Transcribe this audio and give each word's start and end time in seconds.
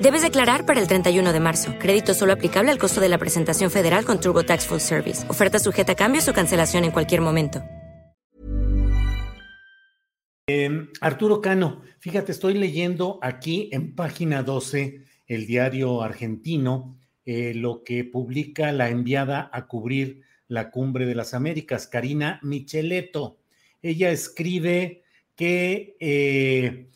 Debes 0.00 0.22
declarar 0.22 0.64
para 0.64 0.80
el 0.80 0.86
31 0.86 1.32
de 1.32 1.40
marzo. 1.40 1.74
Crédito 1.80 2.14
solo 2.14 2.32
aplicable 2.32 2.70
al 2.70 2.78
costo 2.78 3.00
de 3.00 3.08
la 3.08 3.18
presentación 3.18 3.68
federal 3.68 4.04
con 4.04 4.20
TurboTax 4.20 4.66
Full 4.66 4.78
Service. 4.78 5.28
Oferta 5.28 5.58
sujeta 5.58 5.92
a 5.92 5.96
cambios 5.96 6.28
o 6.28 6.32
cancelación 6.32 6.84
en 6.84 6.92
cualquier 6.92 7.20
momento. 7.20 7.64
Em, 10.46 10.88
Arturo 11.00 11.40
Cano, 11.40 11.82
fíjate, 11.98 12.30
estoy 12.30 12.54
leyendo 12.54 13.18
aquí 13.22 13.70
en 13.72 13.96
página 13.96 14.44
12 14.44 15.02
el 15.26 15.46
diario 15.46 16.00
argentino 16.00 16.96
eh, 17.26 17.52
lo 17.54 17.82
que 17.82 18.04
publica 18.04 18.70
la 18.72 18.88
enviada 18.90 19.50
a 19.52 19.66
cubrir 19.66 20.22
la 20.46 20.70
cumbre 20.70 21.06
de 21.06 21.16
las 21.16 21.34
Américas, 21.34 21.88
Karina 21.88 22.38
Micheletto. 22.42 23.40
Ella 23.82 24.10
escribe 24.10 25.02
que 25.34 25.96
eh, 26.00 26.88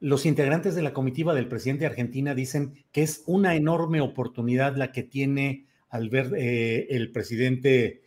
los 0.00 0.26
integrantes 0.26 0.74
de 0.74 0.82
la 0.82 0.92
comitiva 0.92 1.34
del 1.34 1.48
presidente 1.48 1.80
de 1.80 1.90
Argentina 1.90 2.34
dicen 2.34 2.84
que 2.92 3.02
es 3.02 3.22
una 3.26 3.54
enorme 3.56 4.00
oportunidad 4.00 4.76
la 4.76 4.92
que 4.92 5.02
tiene 5.02 5.66
eh, 5.92 6.86
el 6.90 7.12
presidente 7.12 8.02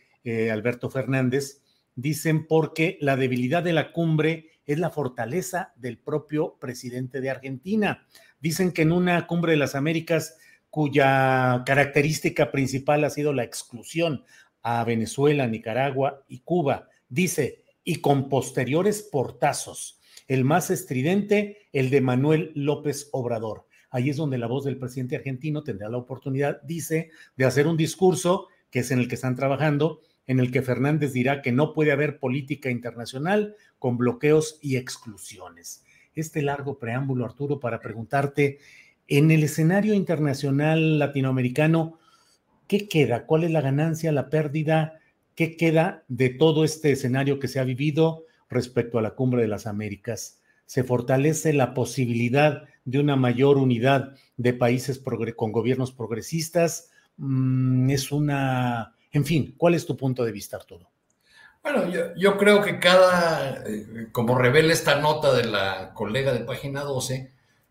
Alberto 0.50 0.88
Fernández. 0.90 1.60
Dicen 1.94 2.46
porque 2.46 2.96
la 3.00 3.16
debilidad 3.16 3.62
de 3.62 3.72
la 3.72 3.92
cumbre 3.92 4.52
es 4.66 4.78
la 4.78 4.90
fortaleza 4.90 5.72
del 5.76 5.98
propio 5.98 6.56
presidente 6.58 7.20
de 7.20 7.30
Argentina. 7.30 8.06
Dicen 8.40 8.72
que 8.72 8.82
en 8.82 8.92
una 8.92 9.26
cumbre 9.26 9.52
de 9.52 9.58
las 9.58 9.74
Américas 9.74 10.36
cuya 10.70 11.64
característica 11.66 12.50
principal 12.50 13.04
ha 13.04 13.10
sido 13.10 13.34
la 13.34 13.44
exclusión 13.44 14.24
a 14.62 14.82
Venezuela, 14.84 15.46
Nicaragua 15.46 16.24
y 16.28 16.40
Cuba, 16.40 16.88
dice, 17.10 17.61
y 17.84 17.96
con 17.96 18.28
posteriores 18.28 19.02
portazos. 19.02 20.00
El 20.28 20.44
más 20.44 20.70
estridente, 20.70 21.68
el 21.72 21.90
de 21.90 22.00
Manuel 22.00 22.52
López 22.54 23.08
Obrador. 23.12 23.66
Ahí 23.90 24.08
es 24.08 24.16
donde 24.16 24.38
la 24.38 24.46
voz 24.46 24.64
del 24.64 24.78
presidente 24.78 25.16
argentino 25.16 25.62
tendrá 25.62 25.88
la 25.88 25.98
oportunidad, 25.98 26.62
dice, 26.62 27.10
de 27.36 27.44
hacer 27.44 27.66
un 27.66 27.76
discurso, 27.76 28.48
que 28.70 28.80
es 28.80 28.90
en 28.90 28.98
el 28.98 29.08
que 29.08 29.16
están 29.16 29.36
trabajando, 29.36 30.00
en 30.26 30.40
el 30.40 30.50
que 30.50 30.62
Fernández 30.62 31.12
dirá 31.12 31.42
que 31.42 31.52
no 31.52 31.74
puede 31.74 31.92
haber 31.92 32.18
política 32.18 32.70
internacional 32.70 33.56
con 33.78 33.98
bloqueos 33.98 34.58
y 34.62 34.76
exclusiones. 34.76 35.84
Este 36.14 36.42
largo 36.42 36.78
preámbulo, 36.78 37.24
Arturo, 37.24 37.60
para 37.60 37.80
preguntarte, 37.80 38.58
en 39.08 39.30
el 39.30 39.42
escenario 39.42 39.94
internacional 39.94 40.98
latinoamericano, 40.98 41.98
¿qué 42.66 42.88
queda? 42.88 43.26
¿Cuál 43.26 43.44
es 43.44 43.50
la 43.50 43.60
ganancia, 43.60 44.12
la 44.12 44.30
pérdida? 44.30 45.00
¿Qué 45.34 45.56
queda 45.56 46.04
de 46.08 46.30
todo 46.30 46.64
este 46.64 46.92
escenario 46.92 47.38
que 47.38 47.48
se 47.48 47.60
ha 47.60 47.64
vivido 47.64 48.24
respecto 48.48 48.98
a 48.98 49.02
la 49.02 49.14
cumbre 49.14 49.42
de 49.42 49.48
las 49.48 49.66
Américas? 49.66 50.40
¿Se 50.66 50.84
fortalece 50.84 51.52
la 51.52 51.74
posibilidad 51.74 52.64
de 52.84 52.98
una 52.98 53.16
mayor 53.16 53.58
unidad 53.58 54.14
de 54.36 54.52
países 54.52 55.02
con 55.36 55.52
gobiernos 55.52 55.92
progresistas? 55.92 56.90
Mm, 57.16 57.90
es 57.90 58.12
una 58.12 58.94
en 59.12 59.26
fin, 59.26 59.54
¿cuál 59.58 59.74
es 59.74 59.86
tu 59.86 59.96
punto 59.96 60.24
de 60.24 60.32
vista, 60.32 60.56
Arturo? 60.56 60.90
Bueno, 61.62 61.84
yo, 62.16 62.38
creo 62.38 62.60
que 62.62 62.80
cada, 62.80 63.62
eh, 63.66 64.08
como 64.10 64.36
revela 64.36 64.72
esta 64.72 65.00
nota 65.00 65.32
de 65.32 65.44
la 65.44 65.92
colega 65.94 66.32
de 66.32 66.40
página 66.40 66.80
12, 66.80 67.30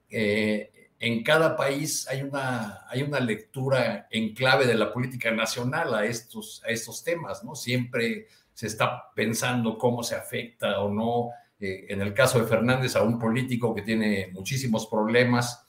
eh, 0.10 0.81
en 1.02 1.24
cada 1.24 1.56
país 1.58 2.08
hay 2.08 2.22
una, 2.22 2.86
hay 2.88 3.04
una 3.04 3.20
lectura 3.20 4.08
en 4.10 4.34
clave 4.34 4.66
de 4.66 4.76
la 4.76 4.94
política 4.94 5.32
nacional 5.32 5.94
a 5.94 6.06
estos, 6.06 6.64
a 6.66 6.70
estos 6.70 7.04
temas, 7.04 7.44
¿no? 7.44 7.56
Siempre 7.56 8.28
se 8.54 8.68
está 8.68 9.12
pensando 9.14 9.78
cómo 9.78 10.04
se 10.04 10.16
afecta 10.16 10.80
o 10.80 10.90
no, 10.90 11.32
eh, 11.60 11.88
en 11.90 12.02
el 12.02 12.14
caso 12.14 12.40
de 12.40 12.48
Fernández, 12.48 12.96
a 12.96 13.04
un 13.04 13.20
político 13.20 13.76
que 13.76 13.82
tiene 13.82 14.30
muchísimos 14.32 14.88
problemas 14.88 15.66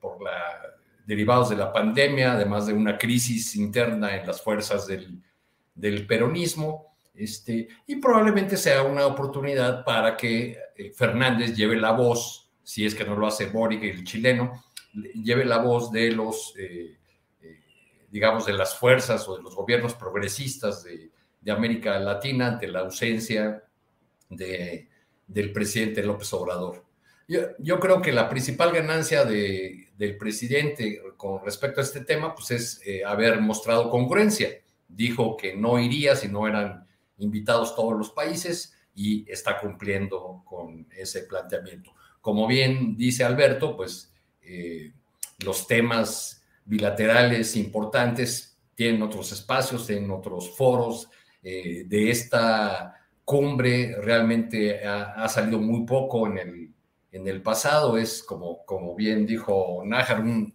por 0.00 0.22
la 0.22 0.76
derivados 1.06 1.50
de 1.50 1.56
la 1.56 1.72
pandemia, 1.72 2.32
además 2.32 2.66
de 2.66 2.74
una 2.74 2.98
crisis 2.98 3.54
interna 3.56 4.16
en 4.16 4.26
las 4.26 4.42
fuerzas 4.42 4.86
del, 4.86 6.06
peronismo, 6.06 6.96
este, 7.14 7.68
y 7.86 7.96
probablemente 7.96 8.56
sea 8.56 8.82
una 8.82 9.06
oportunidad 9.06 9.84
para 9.84 10.16
que 10.16 10.58
eh, 10.76 10.92
Fernández 10.92 11.54
lleve 11.54 11.76
la 11.76 11.92
voz, 11.92 12.45
si 12.66 12.84
es 12.84 12.96
que 12.96 13.04
no 13.04 13.14
lo 13.14 13.28
hace 13.28 13.46
Boric, 13.46 13.84
el 13.84 14.02
chileno, 14.02 14.64
lleve 15.22 15.44
la 15.44 15.58
voz 15.58 15.92
de 15.92 16.10
los, 16.10 16.52
eh, 16.58 16.98
eh, 17.40 17.60
digamos, 18.10 18.44
de 18.44 18.54
las 18.54 18.76
fuerzas 18.76 19.28
o 19.28 19.36
de 19.36 19.42
los 19.44 19.54
gobiernos 19.54 19.94
progresistas 19.94 20.82
de, 20.82 21.12
América 21.48 21.96
Latina 22.00 22.48
ante 22.48 22.66
la 22.66 22.80
ausencia 22.80 23.62
de, 24.28 24.88
del 25.28 25.52
presidente 25.52 26.02
López 26.02 26.32
Obrador. 26.32 26.84
Yo, 27.28 27.78
creo 27.78 28.02
que 28.02 28.10
la 28.10 28.28
principal 28.28 28.72
ganancia 28.72 29.24
del 29.24 30.16
presidente 30.18 31.00
con 31.16 31.44
respecto 31.44 31.80
a 31.80 31.84
este 31.84 32.00
tema 32.00 32.34
pues 32.34 32.50
es 32.50 32.80
eh, 32.84 33.04
haber 33.04 33.40
mostrado 33.40 33.90
congruencia. 33.90 34.48
Dijo 34.88 35.36
que 35.36 35.54
no 35.54 35.78
iría 35.78 36.16
si 36.16 36.26
no 36.26 36.48
eran 36.48 36.84
invitados 37.18 37.76
todos 37.76 37.96
los 37.96 38.10
países 38.10 38.76
y 38.92 39.30
está 39.30 39.60
cumpliendo 39.60 40.42
con 40.44 40.88
ese 40.90 41.22
planteamiento. 41.22 41.92
Como 42.26 42.48
bien 42.48 42.96
dice 42.96 43.22
Alberto, 43.22 43.76
pues 43.76 44.12
eh, 44.42 44.92
los 45.38 45.68
temas 45.68 46.42
bilaterales 46.64 47.54
importantes 47.54 48.58
tienen 48.74 49.00
otros 49.02 49.30
espacios, 49.30 49.86
tienen 49.86 50.10
otros 50.10 50.56
foros. 50.56 51.08
Eh, 51.40 51.84
de 51.86 52.10
esta 52.10 52.96
cumbre 53.24 53.94
realmente 54.00 54.84
ha 54.84 55.28
salido 55.28 55.60
muy 55.60 55.86
poco 55.86 56.26
en 56.26 56.38
el 56.38 56.76
en 57.16 57.26
el 57.26 57.42
pasado 57.42 57.96
es, 57.96 58.22
como, 58.22 58.64
como 58.66 58.94
bien 58.94 59.26
dijo 59.26 59.82
Nájar, 59.84 60.20
un, 60.20 60.54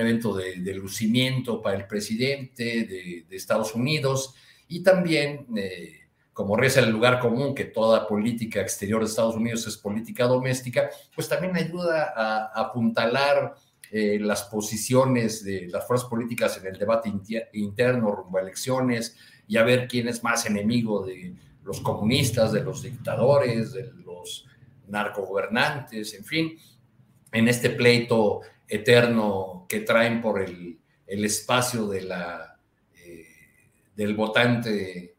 evento 0.00 0.34
de, 0.34 0.56
lucimiento 0.74 1.60
para 1.60 1.76
el 1.76 1.86
presidente 1.86 2.84
de, 2.84 3.26
Estados 3.30 3.74
Unidos 3.74 4.34
y 4.68 4.82
también, 4.82 5.46
eh, 5.56 6.01
como 6.32 6.56
reza 6.56 6.80
el 6.80 6.90
lugar 6.90 7.20
común, 7.20 7.54
que 7.54 7.64
toda 7.64 8.06
política 8.06 8.60
exterior 8.60 9.02
de 9.02 9.08
Estados 9.08 9.36
Unidos 9.36 9.66
es 9.66 9.76
política 9.76 10.24
doméstica, 10.24 10.88
pues 11.14 11.28
también 11.28 11.56
ayuda 11.56 12.12
a, 12.16 12.46
apuntalar 12.54 13.54
eh, 13.90 14.18
las 14.18 14.44
posiciones 14.44 15.44
de 15.44 15.68
las 15.68 15.86
fuerzas 15.86 16.08
políticas 16.08 16.56
en 16.58 16.66
el 16.66 16.78
debate 16.78 17.12
interno 17.52 18.12
rumbo 18.12 18.38
a 18.38 18.40
elecciones 18.40 19.16
y 19.46 19.58
a 19.58 19.62
ver 19.62 19.86
quién 19.86 20.08
es 20.08 20.24
más 20.24 20.46
enemigo 20.46 21.04
de 21.04 21.34
los 21.64 21.80
comunistas, 21.80 22.52
de 22.52 22.62
los 22.62 22.82
dictadores, 22.82 23.72
de 23.72 23.92
los 24.04 24.46
narcogobernantes, 24.88 26.14
en 26.14 26.24
fin, 26.24 26.58
en 27.30 27.48
este 27.48 27.70
pleito 27.70 28.40
eterno 28.66 29.66
que 29.68 29.80
traen 29.80 30.22
por 30.22 30.40
el, 30.40 30.78
espacio 31.06 31.86
de 31.88 32.02
la, 32.02 32.58
eh, 32.96 33.26
del 33.94 34.14
votante 34.14 35.11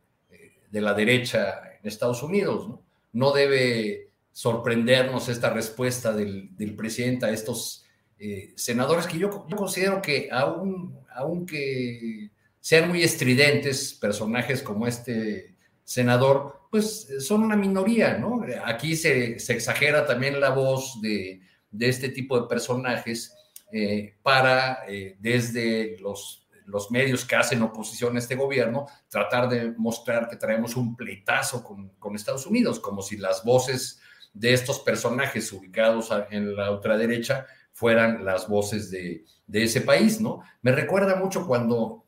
de 0.73 0.81
la 0.81 0.95
derecha 0.95 1.61
en 1.79 1.87
Estados 1.87 2.23
Unidos. 2.23 2.67
No, 3.13 3.31
debe 3.31 4.09
sorprendernos 4.31 5.29
esta 5.29 5.51
respuesta 5.51 6.11
del, 6.13 6.49
presidente 6.75 7.27
a 7.27 7.29
estos 7.29 7.85
eh, 8.17 8.53
senadores 8.55 9.05
que 9.05 9.19
yo, 9.19 9.29
considero 9.55 10.01
que 10.01 10.29
aún, 10.31 10.97
aunque 11.15 12.31
sean 12.59 12.89
muy 12.89 13.03
estridentes, 13.03 13.93
personajes 13.93 14.63
como 14.63 14.87
este 14.87 15.53
senador, 15.83 16.61
pues 16.71 17.07
son 17.19 17.43
una 17.43 17.55
minoría, 17.55 18.17
¿no? 18.17 18.43
Aquí 18.65 18.95
se, 18.95 19.33
exagera 19.35 20.07
también 20.07 20.39
la 20.39 20.49
voz 20.49 20.99
de, 21.03 21.39
este 21.79 22.09
tipo 22.09 22.41
de 22.41 22.47
personajes 22.47 23.31
eh, 23.71 24.15
para, 24.23 24.79
desde 25.19 25.99
los, 25.99 26.42
los 26.65 26.92
medios 26.92 27.25
que 27.25 27.36
hacen 27.36 27.62
oposición 27.62 28.15
a 28.15 28.19
este 28.19 28.36
gobierno, 28.36 28.88
tratar 29.10 29.50
de 29.50 29.71
mostrar 29.77 30.27
que 30.27 30.38
traemos 30.38 30.75
un 30.75 30.95
pleitazo 30.95 31.63
con, 31.63 31.89
con 32.00 32.15
Estados 32.15 32.45
Unidos, 32.45 32.80
como 32.80 33.01
si 33.01 33.18
las 33.18 33.44
voces 33.44 34.00
de 34.33 34.54
estos 34.54 34.80
personajes 34.80 35.51
ubicados 35.54 36.10
en 36.31 36.56
la 36.56 36.71
ultraderecha 36.71 37.45
fueran 37.71 38.25
las 38.25 38.48
voces 38.48 38.89
de, 38.89 39.25
de 39.48 39.63
ese 39.63 39.81
país, 39.81 40.21
¿no? 40.21 40.42
Me 40.62 40.71
recuerda 40.71 41.15
mucho 41.15 41.45
cuando 41.45 42.06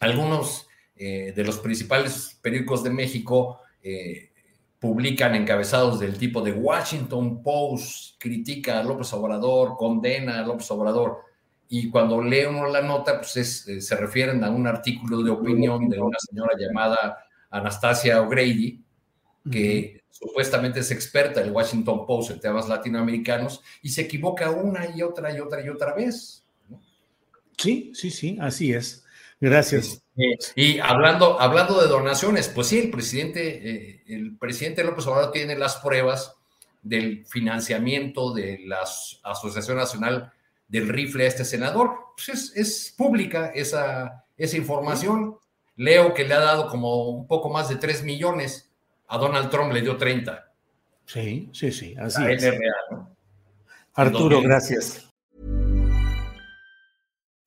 algunos 0.00 0.66
eh, 0.96 1.32
de 1.34 1.44
los 1.44 1.58
principales 1.58 2.38
periódicos 2.42 2.82
de 2.82 2.90
México 2.90 3.60
eh, 3.82 4.32
publican 4.78 5.34
encabezados 5.34 6.00
del 6.00 6.18
tipo 6.18 6.40
de 6.40 6.52
Washington 6.52 7.42
Post, 7.42 8.16
critica 8.18 8.78
a 8.78 8.82
López 8.82 9.12
Obrador, 9.12 9.76
condena 9.76 10.40
a 10.40 10.46
López 10.46 10.70
Obrador, 10.70 11.18
y 11.68 11.90
cuando 11.90 12.22
lee 12.22 12.46
uno 12.46 12.66
la 12.66 12.80
nota, 12.80 13.20
pues 13.20 13.66
eh, 13.68 13.80
se 13.80 13.96
refieren 13.96 14.42
a 14.42 14.50
un 14.50 14.66
artículo 14.66 15.22
de 15.22 15.30
opinión 15.30 15.88
de 15.88 16.00
una 16.00 16.16
señora 16.18 16.56
llamada 16.58 17.26
Anastasia 17.50 18.22
O'Grady, 18.22 18.82
que 19.50 20.02
supuestamente 20.10 20.80
es 20.80 20.90
experta 20.90 21.40
en 21.40 21.48
el 21.48 21.52
Washington 21.52 22.06
Post 22.06 22.30
en 22.30 22.40
temas 22.40 22.68
latinoamericanos, 22.68 23.62
y 23.82 23.90
se 23.90 24.02
equivoca 24.02 24.50
una 24.50 24.94
y 24.94 25.02
otra 25.02 25.34
y 25.36 25.40
otra 25.40 25.64
y 25.64 25.68
otra 25.68 25.94
vez. 25.94 26.42
Sí, 27.56 27.92
sí, 27.94 28.10
sí, 28.10 28.38
así 28.40 28.72
es. 28.72 29.04
Gracias. 29.40 30.02
y 30.56 30.80
hablando, 30.80 31.40
hablando 31.40 31.80
de 31.80 31.86
donaciones, 31.86 32.48
pues 32.48 32.68
sí, 32.68 32.78
el 32.78 32.90
presidente, 32.90 33.70
eh, 33.70 34.02
el 34.08 34.36
presidente 34.36 34.82
López 34.82 35.06
Obrador 35.06 35.30
tiene 35.32 35.56
las 35.56 35.76
pruebas 35.76 36.34
del 36.82 37.24
financiamiento 37.26 38.32
de 38.32 38.60
la 38.64 38.80
Asociación 39.22 39.76
Nacional 39.76 40.32
del 40.68 40.88
Rifle 40.88 41.24
a 41.24 41.28
este 41.28 41.44
senador. 41.44 42.14
Pues 42.16 42.52
es, 42.54 42.94
pública 42.96 43.50
esa, 43.54 44.24
esa 44.36 44.56
información. 44.56 45.36
Leo 45.76 46.14
que 46.14 46.24
le 46.24 46.34
ha 46.34 46.40
dado 46.40 46.68
como 46.68 47.08
un 47.08 47.26
poco 47.26 47.48
más 47.48 47.68
de 47.68 47.76
3 47.76 48.04
millones. 48.04 48.70
A 49.08 49.18
Donald 49.18 49.50
Trump 49.50 49.72
le 49.72 49.80
dio 49.80 49.96
30. 49.96 50.52
Sí, 51.06 51.48
sí, 51.52 51.72
sí, 51.72 51.94
así 51.98 52.22
es. 52.28 52.44
Arturo, 53.94 54.42
gracias. 54.42 55.08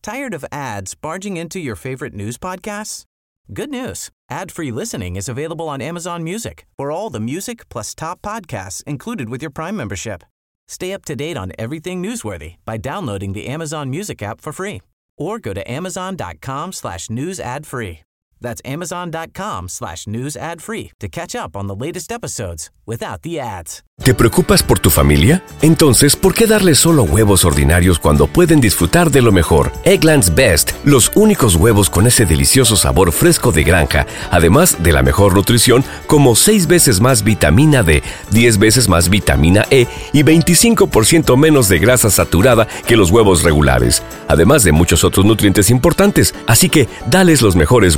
¿Tired 0.02 0.34
of 0.34 0.44
ads 0.52 0.96
barging 0.96 1.38
into 1.38 1.60
your 1.60 1.76
favorite 1.76 2.16
news 2.16 2.38
podcasts? 2.40 3.06
Good 3.54 3.70
news. 3.70 4.10
Ad-free 4.32 4.72
listening 4.72 5.16
is 5.16 5.30
available 5.30 5.70
on 5.70 5.82
Amazon 5.82 6.24
Music 6.24 6.66
for 6.78 6.90
all 6.90 7.12
the 7.12 7.20
music 7.20 7.70
plus 7.70 7.94
top 7.94 8.22
podcasts 8.22 8.84
included 8.86 9.30
with 9.30 9.42
your 9.44 9.52
Prime 9.52 9.76
membership. 9.76 10.24
Stay 10.72 10.94
up 10.94 11.04
to 11.04 11.18
date 11.18 11.36
on 11.36 11.52
everything 11.60 12.02
newsworthy 12.02 12.56
by 12.64 12.78
downloading 12.78 13.34
the 13.34 13.48
Amazon 13.48 13.90
Music 13.90 14.24
app 14.24 14.40
for 14.40 14.54
free 14.54 14.80
or 15.18 15.38
go 15.38 15.54
to 15.54 15.70
amazon.com 15.70 16.72
slash 16.72 17.10
news 17.10 17.42
ad 17.42 17.68
free. 17.68 18.00
That's 18.42 18.62
amazon.com 18.66 19.70
slash 19.70 20.08
news 20.08 20.36
ad 20.36 20.62
free 20.62 20.92
to 21.00 21.08
catch 21.08 21.36
up 21.36 21.56
on 21.56 21.68
the 21.68 21.76
latest 21.76 22.12
episodes 22.12 22.70
without 22.86 23.22
the 23.22 23.40
ads. 23.40 23.84
¿Te 24.04 24.16
preocupas 24.16 24.64
por 24.64 24.80
tu 24.80 24.90
familia? 24.90 25.44
Entonces, 25.62 26.16
¿por 26.16 26.34
qué 26.34 26.48
darles 26.48 26.80
solo 26.80 27.04
huevos 27.04 27.46
ordinarios 27.46 28.00
cuando 28.00 28.26
pueden 28.26 28.60
disfrutar 28.60 29.12
de 29.12 29.22
lo 29.22 29.32
mejor? 29.32 29.72
Eggland's 29.84 30.34
Best, 30.34 30.72
los 30.84 31.12
únicos 31.14 31.56
huevos 31.56 31.88
con 31.88 32.08
ese 32.08 32.26
delicioso 32.26 32.76
sabor 32.76 33.12
fresco 33.12 33.52
de 33.52 33.64
granja, 33.64 34.08
además 34.32 34.82
de 34.82 34.92
la 34.92 35.04
mejor 35.04 35.36
nutrición, 35.36 35.84
como 36.08 36.36
6 36.36 36.66
veces 36.66 37.00
más 37.00 37.24
vitamina 37.24 37.84
D, 37.84 38.02
10 38.32 38.58
veces 38.58 38.90
más 38.90 39.08
vitamina 39.08 39.66
E 39.70 39.86
y 40.14 40.24
25% 40.24 41.38
menos 41.38 41.70
de 41.70 41.78
grasa 41.78 42.10
saturada 42.10 42.68
que 42.88 42.98
los 42.98 43.12
huevos 43.12 43.44
regulares, 43.44 44.02
además 44.28 44.64
de 44.64 44.72
muchos 44.72 45.04
otros 45.04 45.28
nutrientes 45.28 45.70
importantes. 45.70 46.34
Así 46.48 46.70
que, 46.70 46.90
dales 47.06 47.44
los 47.44 47.56
mejores 47.56 47.98